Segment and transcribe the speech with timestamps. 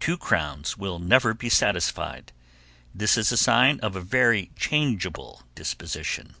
[0.00, 2.32] "Two crowns will never be satisfied."
[2.94, 6.36] This is a sign of a very changeable disposition.